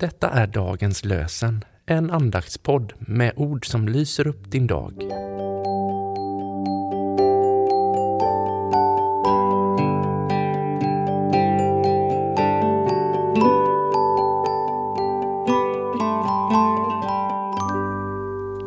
[0.00, 4.92] Detta är dagens lösen, en andaktspodd med ord som lyser upp din dag.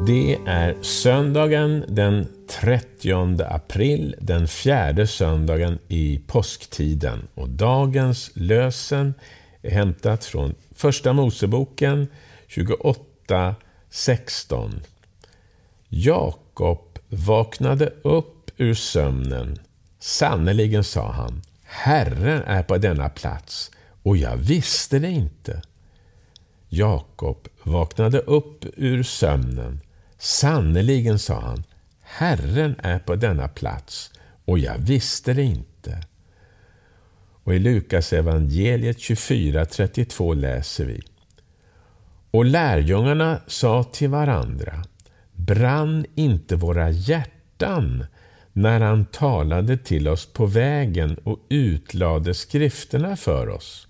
[0.07, 2.27] Det är söndagen den
[2.61, 7.27] 30 april, den fjärde söndagen i påsktiden.
[7.33, 9.13] Och dagens lösen
[9.61, 12.07] är hämtat från Första Moseboken
[12.47, 14.81] 28.16.
[15.89, 19.59] Jakob vaknade upp ur sömnen.
[19.99, 23.71] Sannerligen, sa han, Herren är på denna plats,
[24.03, 25.61] och jag visste det inte.
[26.69, 29.79] Jakob vaknade upp ur sömnen.
[30.17, 31.63] Sannerligen, sa han,
[32.01, 34.11] Herren är på denna plats,
[34.45, 36.03] och jag visste det inte.
[37.43, 41.01] Och i Lukas evangeliet 24.32 läser vi.
[42.31, 44.83] Och lärjungarna sa till varandra,
[45.33, 48.05] brann inte våra hjärtan
[48.53, 53.87] när han talade till oss på vägen och utlade skrifterna för oss?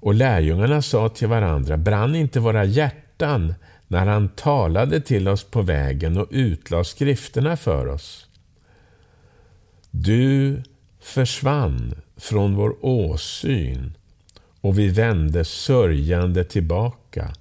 [0.00, 3.54] Och lärjungarna sa till varandra, brann inte våra hjärtan
[3.88, 8.26] när han talade till oss på vägen och utlade skrifterna för oss?
[9.90, 10.62] Du
[11.00, 13.94] försvann från vår åsyn
[14.60, 17.34] och vi vände sörjande tillbaka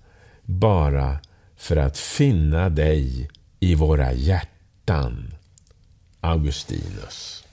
[0.44, 1.20] bara
[1.56, 5.34] för att finna dig i våra hjärtan.
[6.22, 7.44] Augustinus.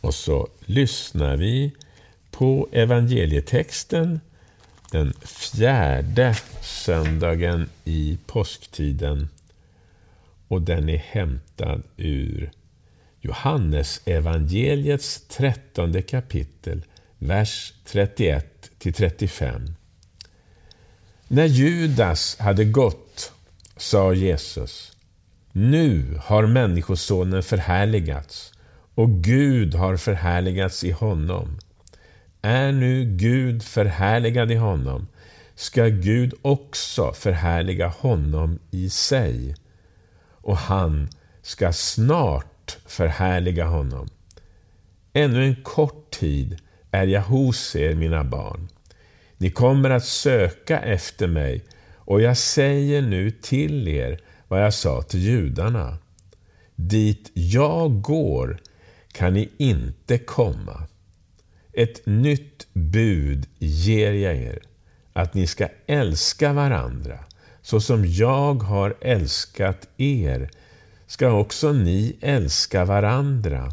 [0.00, 1.72] Och så lyssnar vi
[2.30, 4.20] på evangelietexten
[4.90, 9.28] den fjärde söndagen i påsktiden
[10.48, 12.50] och den är hämtad ur
[13.26, 16.84] Johannes evangeliets trettonde kapitel,
[17.18, 19.74] vers 31 35.
[21.28, 23.32] När Judas hade gått
[23.76, 24.92] sa Jesus
[25.52, 28.52] Nu har Människosonen förhärligats
[28.94, 31.58] och Gud har förhärligats i honom.
[32.42, 35.06] Är nu Gud förhärligad i honom
[35.54, 39.54] ska Gud också förhärliga honom i sig
[40.30, 41.08] och han
[41.42, 42.55] ska snart
[42.86, 44.08] förhärliga honom.
[45.12, 46.58] Ännu en kort tid
[46.90, 48.68] är jag hos er, mina barn.
[49.38, 55.02] Ni kommer att söka efter mig och jag säger nu till er vad jag sa
[55.02, 55.98] till judarna.
[56.74, 58.60] Dit jag går
[59.12, 60.86] kan ni inte komma.
[61.72, 64.58] Ett nytt bud ger jag er,
[65.12, 67.18] att ni ska älska varandra
[67.62, 70.50] så som jag har älskat er
[71.06, 73.72] ska också ni älska varandra.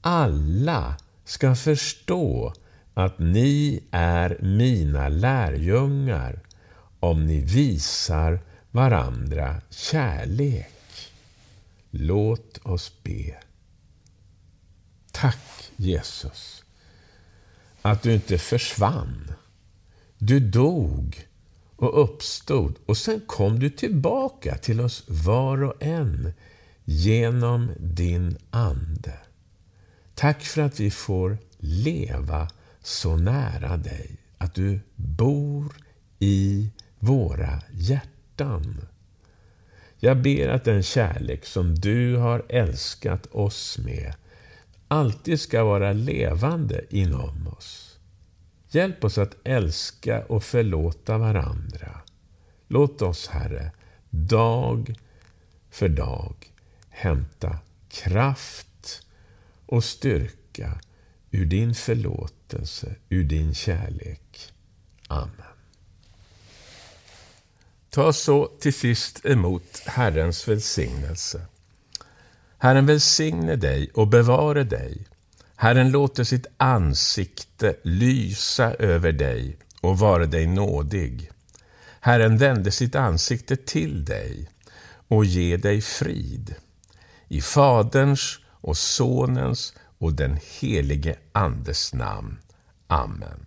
[0.00, 2.54] Alla ska förstå
[2.94, 6.40] att ni är mina lärjungar
[7.00, 11.10] om ni visar varandra kärlek.
[11.90, 13.36] Låt oss be.
[15.12, 16.64] Tack Jesus
[17.82, 19.32] att du inte försvann.
[20.18, 21.26] Du dog
[21.82, 26.32] och uppstod och sen kom du tillbaka till oss var och en
[26.84, 29.18] genom din Ande.
[30.14, 32.48] Tack för att vi får leva
[32.82, 35.72] så nära dig, att du bor
[36.18, 38.86] i våra hjärtan.
[39.98, 44.14] Jag ber att den kärlek som du har älskat oss med
[44.88, 47.91] alltid ska vara levande inom oss.
[48.74, 52.00] Hjälp oss att älska och förlåta varandra.
[52.68, 53.70] Låt oss, Herre,
[54.10, 54.94] dag
[55.70, 56.52] för dag
[56.88, 59.06] hämta kraft
[59.66, 60.80] och styrka
[61.30, 64.52] ur din förlåtelse, ur din kärlek.
[65.08, 65.32] Amen.
[67.90, 71.46] Ta så till sist emot Herrens välsignelse.
[72.58, 75.06] Herren välsigne dig och bevare dig.
[75.62, 81.30] Herren låter sitt ansikte lysa över dig och vara dig nådig.
[82.00, 84.50] Herren vände sitt ansikte till dig
[85.08, 86.54] och ge dig frid.
[87.28, 92.38] I Faderns och Sonens och den helige Andes namn.
[92.86, 93.46] Amen.